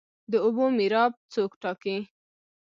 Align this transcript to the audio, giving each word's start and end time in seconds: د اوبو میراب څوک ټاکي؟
د 0.31 0.33
اوبو 0.45 0.65
میراب 0.77 1.11
څوک 1.33 1.51
ټاکي؟ 1.61 1.97